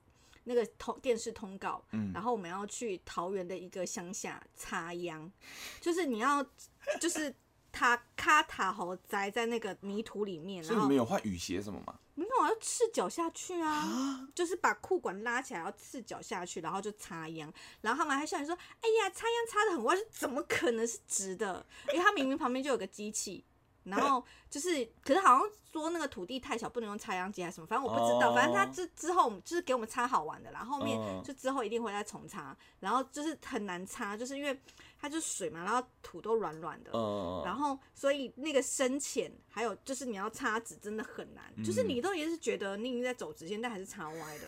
[0.43, 1.83] 那个通电视通告，
[2.13, 5.31] 然后我们要去桃园的一个乡下插秧，
[5.79, 6.45] 就是你要
[6.99, 7.33] 就是。
[7.75, 11.97] 他卡塔猴栽在那个泥土里面，然后所以你们有换雨鞋什么吗？
[12.13, 17.51] 没有，要赤脚下去啊，就是把裤管拉起来，要赤脚下去，然后就插秧。
[17.81, 21.65] 然后他们还笑你说：“哎呀，插秧插的很歪，怎么可能是直的？
[21.91, 23.43] 因为它明明旁边就有个机器。”
[23.83, 28.31] 然后就是，可是好像说那个土地太小，不能用插秧机还是什么，反正我不知道。
[28.31, 32.55] 哦反正他之之后就是给我们插好玩的啦，后面嗯就之后一定会再重插。
[32.79, 34.57] 然后就是很难插，就是因为
[34.99, 36.91] 它就是水嘛，然后土都软软的。
[36.93, 41.53] 嗯，然后，所以那个深浅，还有就是你要插直，真的很难。
[41.57, 44.47] 嗯就是你都也是觉得你已经在走直线，但还是插歪的。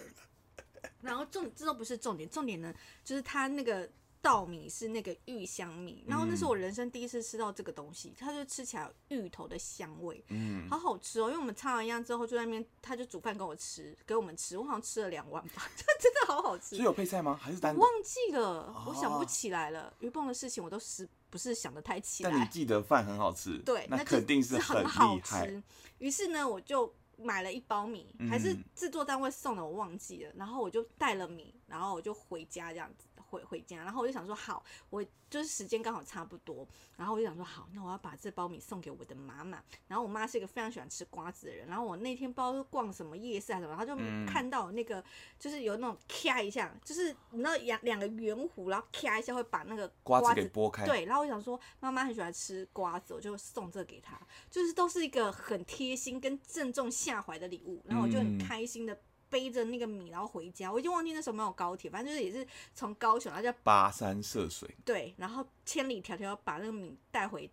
[1.01, 3.89] 然后重这都不是重点，重点呢就是它那个
[4.25, 11.27] 稻米是那个玉香米，然后那是我人生第一次吃到这个东西，它就吃起来有芋头的香味，嗯，好好吃哦。
[11.27, 16.81] 因为我们插完秧之后就在那边，他就煮饭给我吃，给我们吃，我好像吃了两碗吧， 真的好好吃只。
[16.81, 17.39] 有配菜吗？
[17.39, 17.81] 还是单我？
[17.81, 19.93] 忘记了，我想不哦起来了。
[19.99, 22.31] 鱼蹦的事情我都是不是想的太起来。
[22.31, 25.45] 但你记得饭很好吃，对，那肯定是很好厉害。
[25.45, 25.63] 吃。
[25.99, 30.31] 于是呢，我就买了一包米，还是嗯制作单位送的，我忘记了。
[30.35, 33.04] 然后我就带了米，然后我就回家这样子。
[33.29, 39.61] 回回家，然后我就想说，好，我就是时间刚好差不多，然后我就想说，好，那我要把这包米送给我的妈妈。
[39.87, 44.25] 然后我妈是一个非常喜欢吃瓜子的人，然后我那天不知道是逛什么夜市还是什么，她就嗯。
[44.25, 45.03] 看到那个
[45.39, 58.39] 就是有那种咔一下，就是你知道两两个圆弧，然后咔一下会把那个瓜子剥开，对，然后我想说，妈妈很喜欢吃瓜子，我就送这给她，就是都是一个很贴心跟正中下怀的礼物，然后我就很嗯。
[58.39, 58.99] 开心的
[59.35, 60.71] 背着那个米，然后回家。
[60.71, 67.51] 我已经忘记那时候没有高铁，反正就是也是从高雄，然后就跋山涉水，对，然后千里迢迢把那个米带回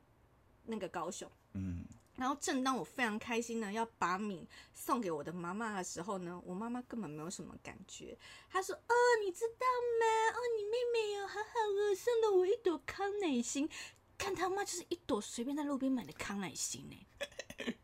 [0.66, 1.29] 那个高雄。
[1.55, 8.16] 嗯，然后正当我非常开心呢，要把米送给我的妈妈的时候呢，我妈妈根本没有什么感觉。
[8.49, 9.66] 她说：“哦，你知道
[9.99, 10.07] 吗？
[10.31, 13.68] 哦，你妹妹哦，好好哦，送了我一朵康乃馨。
[14.16, 16.97] 看他妈就是一朵随便在路边买的康乃馨呢。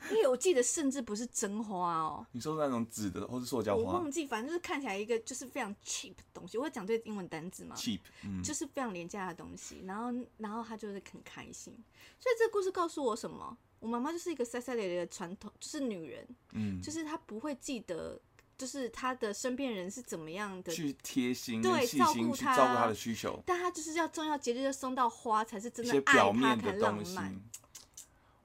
[0.10, 6.56] 因为我记得甚至不是真花哦，你说那种纸的或是塑胶花我忘记，反正就是看起来一个就是非常 cheap 的东西。
[6.56, 11.72] 我会讲对英文单字吗？cheap，嗯，就是非常廉价的东西，然后然后他就是很开心，
[12.20, 13.56] 所以这个故事告诉我什么？
[13.80, 18.20] 我妈妈就是一个塞塞咧咧的传统，就是女人，嗯，就是她不会记得，
[18.56, 27.40] 就是她的身边人是怎么样的，去贴心、对照顾他照顾他的需求，但她就是要重要节日就送到花，才是真一的爱她才浪漫。。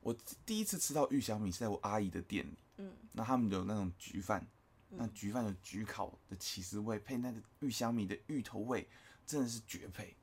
[0.04, 4.46] 我第一次吃到玉香米是在我阿姨的店里，嗯，那他们有那种焗饭，
[4.89, 8.88] 那焗饭有焗烤的起司味，配那个玉香米的芋头味，
[9.26, 10.16] 真的是绝配。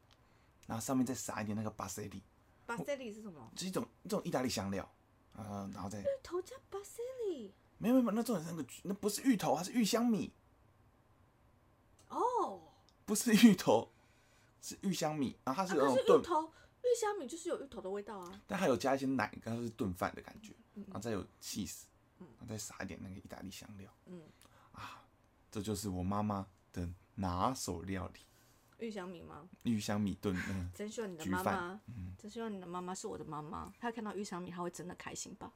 [0.66, 2.22] 然后上面再撒一点那个巴塞利，
[2.64, 3.50] 巴塞利是什么？
[3.56, 4.88] 就是一种一种意大利香料，
[5.34, 7.52] 啊，然后再芋头加巴塞利。
[7.78, 10.32] 没有没有，没有那重点是那个那不是芋头，它是玉香米，
[12.08, 12.62] 哦，
[13.04, 13.90] 不是芋头，
[14.60, 16.22] 是玉香米，然后它是那种炖
[16.82, 18.42] 芋香米就是有芋头的味道啊。
[18.46, 21.82] 但还有加一些奶，刚刚是炖饭的感觉，嗯然后再有 cheese，
[22.18, 24.22] 然后再撒一点那个意大利香料，嗯，
[24.72, 25.04] 啊
[25.50, 28.20] 这就是我妈妈的拿手料理
[28.78, 30.70] 玉香米吗？——玉香米炖那个。
[30.74, 31.80] 真希望你的妈妈，
[32.16, 35.52] 真希望你的妈妈是我的妈妈，她看到玉香米，她会真的开心吧？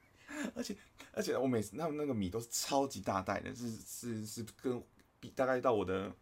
[0.55, 0.77] 而且
[1.13, 4.83] 而且我每次那那个米都是超级大袋的，是是是跟
[5.21, 6.15] 比大概到我的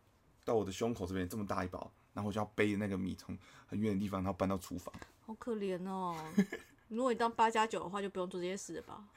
[0.44, 4.92] 到我的胸口这边这么大一包，然后我就要背那个米从很远的地方，然后搬到厨房。
[5.20, 6.16] 好可怜哦！
[6.88, 9.08] 如果你当八加九的话，就不用做这些事了吧？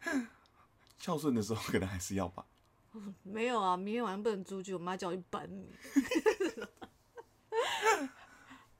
[0.98, 2.44] 孝顺的时候可能还是要吧。
[3.22, 5.74] 没有啊，明天晚上不能出去，我妈叫我去搬米。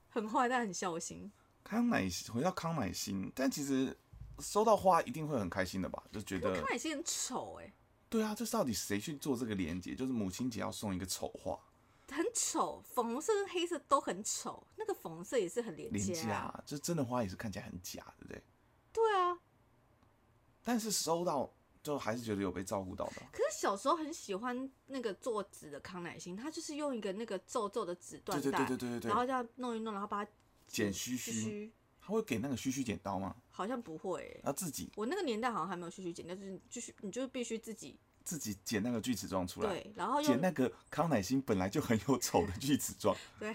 [0.09, 1.31] 很坏，但很孝心。
[1.62, 3.94] 康乃馨回到康乃馨，但其实
[4.38, 6.02] 收到花一定会很开心的吧？
[6.12, 7.72] 就觉得康乃馨很丑哎、
[8.09, 9.94] 对啊，这到底谁去做这个连接？
[9.94, 11.59] 就是母亲节要送一个丑花，
[12.11, 18.42] 很丑，粉红色跟黑色都很丑，那个粉红色也是很廉廉价、价，就真的花也是看起来很假，对不对？
[18.92, 19.38] 对啊，
[20.62, 23.29] 但是收到就还是觉得有被照顾到的啊。
[23.33, 30.31] 可是小时候很喜欢那个做纸的康乃馨，它就是用一个那个皱皱的纸缎对对带，对对对对对然后这样弄一弄，然后把它
[30.66, 33.37] 剪须须，须，他会给那个须须剪刀吗？
[33.51, 34.40] 好像不会、欸。
[34.42, 43.49] 然后自己我那个年代好像还没有须须剪，就是就是你就是必须自己自己剪那个锯齿状出来，对，然后用剪那个康乃馨本来就很有丑的锯齿状， 对，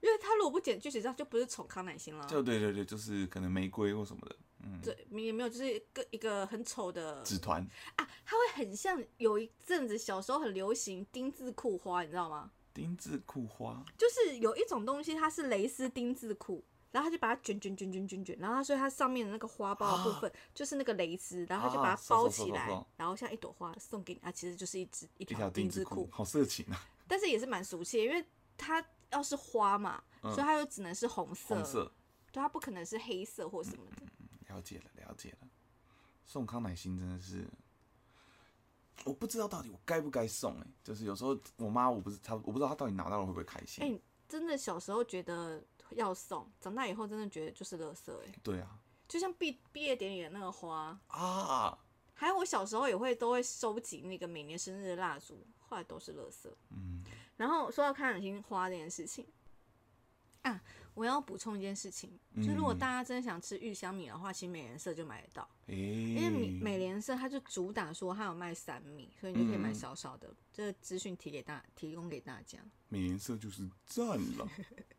[0.00, 2.24] 因为他如果不剪锯齿状，就不是丑康乃馨了。
[2.26, 7.20] 就对对对，就是可能玫瑰或什么的，嗯，对，也没有，就是一个一个很丑的。
[7.24, 7.60] 纸团。
[7.96, 12.52] 啊，它会很像有一阵子小时候很流行丁字裤花，你知道吗？
[12.72, 28.26] 丁字裤花，就是有一种东西，它是蕾丝丁字裤，然后他就把它卷卷卷卷卷卷，然后它所以它上面的那个花苞的部分就是那个蕾丝，然后他就把它包起来然后像一朵花送给你，啊，其实就是一只一一条条丁字裤，，好色情啊，但是也是蛮俗气的，因为
[28.56, 31.92] 它要是花嘛，所以它就只能是红色，红色，
[32.32, 34.54] 对，它不可能是黑色或什么的。
[34.54, 35.48] 了解了，了解了。
[36.24, 37.46] 送康乃馨真的是，
[39.04, 43.84] 我不知道到底我该不该送哎、就是有时候我妈我不是她，我不知道她到底拿到了会不会开心。
[43.84, 48.78] 哎、真的小时候觉得要送，长大以后真的觉得就是垃圾哎、对啊，
[49.08, 51.78] 就像毕毕业典礼的那个花，啊，
[52.14, 56.48] 还有我小时候也会都会收集那个每年生日的蜡烛，后来都是垃圾。
[56.70, 57.02] 嗯，
[57.36, 59.26] 然后说到康乃馨花这件事情
[60.42, 60.60] 啊，
[60.94, 70.28] 我要补充一件事情，就是如果嗯大家真的想吃玉香米的话，其实美联社就买得到，哎、因为美美联社它就主打说它有卖散米，所以你就可以买嗯少少的。
[70.52, 72.58] 这个资讯提给大提供给大家。
[72.88, 74.48] 美颜色就是赞了。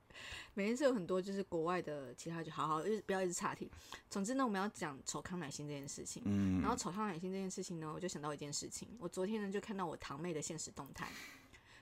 [0.54, 3.70] 美联社有很多就是国外的其他就好好，就是不要一直岔题。
[4.10, 6.24] 总之呢，我们要讲丑康乃馨这件事情。
[6.26, 8.90] 嗯，然后丑康乃馨这件事情呢，我就想到一件事情。
[9.00, 11.10] 我昨天呢就看到我堂妹的现实动态，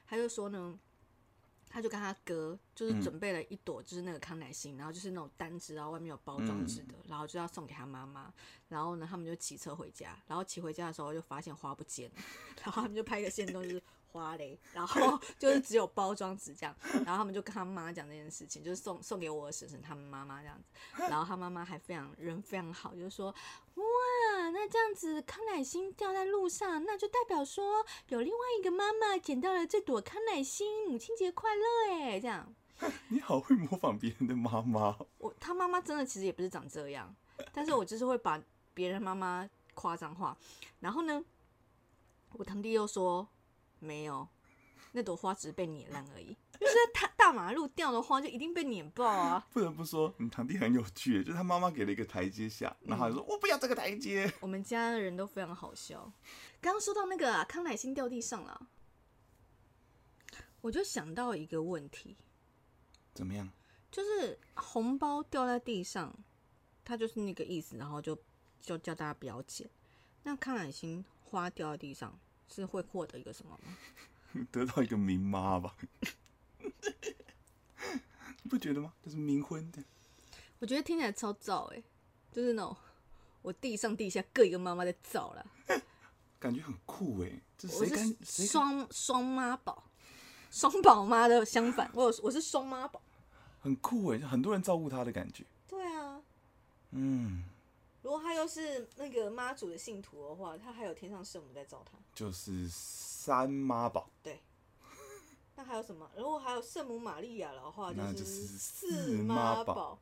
[0.06, 0.78] 她就说呢，
[1.70, 8.34] 她就跟她哥就是嗯准备了一朵就是那个康乃馨，然后就是那种单支，然后外面有包装纸嗯的，然后就要送给她妈妈。
[8.70, 12.16] 然后呢，他们就骑车回家，然后骑回家的时候就发现花不见了，
[12.64, 13.82] 然后他们就拍一个线动，就是
[14.12, 23.34] 花嘞， 然后就是只有包装纸这样， 然后他们就跟他妈讲这件事情，就是送送给我的婶婶他们妈妈这样子， 然后他妈妈还非常人非常好，就是说
[23.76, 23.84] 哇，
[24.52, 32.54] 那这样子康乃馨掉在路上，那就代表说有另外一个妈妈捡到了这朵康乃馨，母亲节快乐哎，这样。
[33.10, 37.16] 你好会模仿别人的妈妈哦，我他妈妈真的其实也不是长这样，
[37.52, 38.40] 但是我就是会把
[38.76, 40.38] 别人妈妈夸张化。
[40.80, 41.24] 然后呢，
[42.34, 43.28] 我堂弟又说
[43.80, 44.28] 没有，
[44.92, 46.36] 那朵花只是被碾烂而已。
[46.60, 49.48] 就是在大大马路掉的花就一定被碾爆啊！
[49.52, 54.32] 不得不说，你堂弟很有趣，就是他妈妈给了一个台阶下，然后他就说、我不要这个台阶。
[54.40, 56.12] 我们家的人都非常好笑。
[56.60, 58.68] 刚刚说到那个、啊、康乃馨掉地上了，
[60.62, 62.18] 我就想到一个问题，
[63.14, 63.50] 怎么样？
[63.92, 66.14] 就是红包掉在地上，
[66.84, 68.18] 它就是那个意思，然后就
[68.60, 69.70] 就叫大家不要捡。
[70.24, 72.20] 那康乃馨花掉在地上，
[72.54, 73.78] 是会获得一个什么吗？
[74.52, 75.76] 得到一个名妈吧？
[78.44, 78.94] 你不觉得吗？
[79.04, 79.84] 就是冥婚的。
[80.60, 81.84] 我觉得听起来超燥哎、
[82.32, 82.76] 就是那种
[83.42, 85.46] 我地上地下各一个妈妈在造了。
[86.40, 89.84] 感觉很酷哎，这我谁敢是双双妈宝，
[90.52, 93.02] 双宝妈的相反，我有我是双妈宝。
[93.60, 95.44] 很酷哎，很多人照顾她的感觉。
[95.68, 96.22] 对啊，
[96.92, 97.44] 嗯，
[98.08, 101.98] 如果他又是那个妈祖的信徒的话，他还有天上圣母在照他。
[102.14, 104.42] 就是三妈宝，对，
[105.56, 106.10] 那还有什么？
[106.16, 110.00] 如果还有圣母玛利亚的话，那就是四四妈宝宝。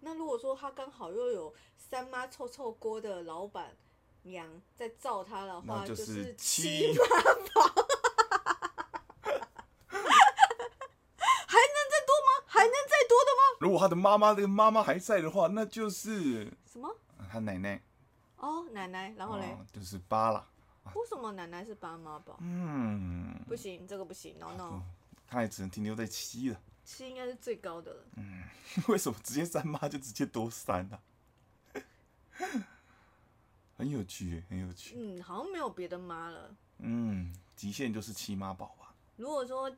[0.00, 3.76] 那如果说他刚好又有三妈臭臭锅的老板
[4.22, 7.04] 娘在罩他的话，那就是七妈
[7.54, 7.62] 宝。
[9.90, 12.44] 还能再多吗？
[12.46, 13.58] 还能再多的吗？
[13.60, 16.96] 如果他的妈妈的妈妈还在的话，那就是什么？
[17.30, 17.80] 他奶奶。
[18.38, 19.46] 哦，奶奶，然后嘞？
[19.46, 20.46] 哦，就是八啦。
[20.94, 22.36] 为什么奶奶是八妈宝？
[22.40, 24.82] 嗯，不行，这个不行，no no，
[25.26, 26.60] 他也只能停留在七了。
[26.84, 28.04] 七应该是最高的了。
[28.16, 28.42] 嗯
[28.88, 30.98] 为什么直接三妈就直接多三呢、
[33.76, 34.94] 很有趣，很有趣。
[34.96, 36.54] 嗯，好像没有别的妈了。
[36.78, 38.94] 嗯，极限就是七妈宝吧。
[39.16, 39.74] 如果说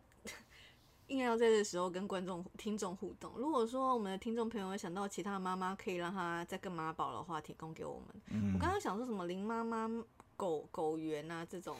[1.09, 8.23] 硬要在这时候跟观众、听众互动，如果说我们的听众朋友有想到其他的妈妈可以让他再更妈宝的话，提供给我们。
[8.31, 9.89] 嗯我刚刚想说什么林妈妈、
[10.37, 11.77] 狗狗园啊这种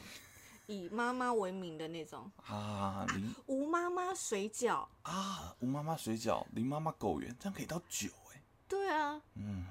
[0.67, 8.43] 以妈妈为名的那种，啊，林吴妈妈水饺，啊，吴妈妈水饺，林妈妈狗园，这样可以到九哎。
[8.67, 9.67] 对啊，嗯，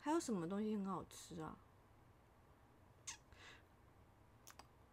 [0.00, 1.56] 还有什么东西很好吃啊？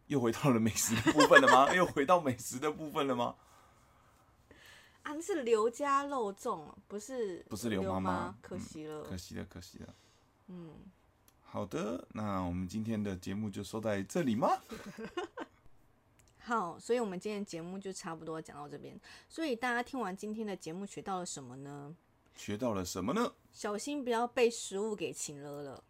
[0.05, 1.73] 又回到了美食的部分了吗？
[1.75, 3.35] 又回到美食的部分了吗？
[5.09, 9.01] 啊，那是刘家肉粽，不是不是刘妈妈妈可惜了。
[9.01, 9.95] 可惜了，可惜了。
[10.49, 10.71] 嗯，
[11.41, 14.61] 好的，那我们今天的节目就说在这里吗？
[16.37, 18.99] 好，所以我们今天节目就差不多讲到这边。
[19.27, 21.95] 所以大家听完今天的节目学到了什么呢？
[22.35, 23.33] 学到了什么呢？
[23.51, 25.83] 小心不要被食物给擒了了。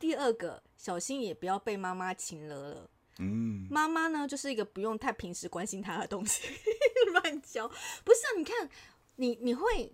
[0.00, 2.90] 第二个，小心也不要被妈妈擒了了。
[3.20, 6.42] 嗯，妈妈呢，就是一个不用太平时关心她的东西，
[7.12, 7.68] 乱教。
[7.68, 8.68] 不是啊，你看，
[9.16, 9.92] 你你会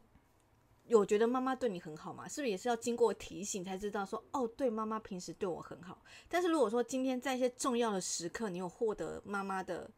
[0.86, 2.28] 有觉得妈妈对你很好吗？
[2.28, 6.02] 是不是也是要经过提醒才知道说，哦，对，妈妈平时对我很好。
[6.28, 9.90] 但是如果说今天在一些重要的时刻，你有获得妈妈的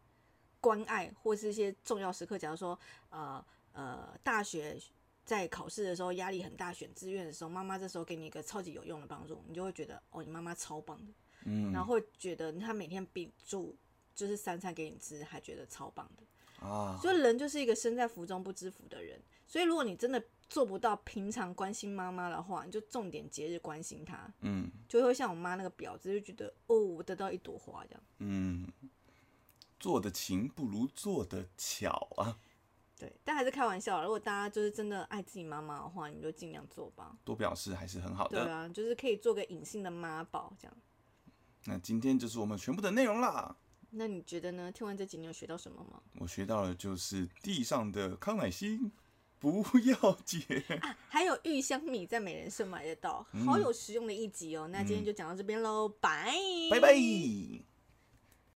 [0.60, 2.78] 关爱，或是一些重要时刻，假如说，
[3.10, 4.78] 呃呃，大学
[5.24, 11.12] 在考试的时候压力很大，选志愿的时候，妈妈这时候给你一个超级有用的帮助，你就会觉得，哦，你妈妈超棒的。
[11.48, 13.76] 嗯然后会觉得她每天比住
[14.14, 16.22] 就是三餐给你吃，还觉得超棒的。
[16.60, 19.20] 啊，所以人就是一个身在福中不知福的人。
[19.46, 28.02] 所以如果你真的做不到平常关心妈妈的话，你就重点节日关心她，嗯就会像我妈那个婊子，就觉得哦，我得到一朵花这样。
[28.18, 28.66] 嗯，
[29.78, 32.38] 做的勤不如做的巧啊，
[32.98, 34.02] 对，但还是开玩笑。
[34.02, 37.16] 如果大家就是真的爱自己妈妈的话，你们就尽量做吧。
[37.24, 38.44] 多表示还是很好的。
[38.44, 40.76] 对啊，就是可以做个隐性的妈宝这样。
[41.66, 43.56] 那今天就是我们全部的内容啦。
[43.90, 44.70] 那你觉得呢？
[44.72, 46.00] 听完这集你有学到什么吗？
[46.18, 48.90] 我学到的就是地上的康乃馨
[49.38, 50.42] 不要捡。
[50.80, 54.68] 啊，还有玉香米在美人社买得到，嗯好有实用的一集哦。
[54.68, 56.32] 那今天就讲到这边喽，拜
[56.70, 57.75] 拜拜。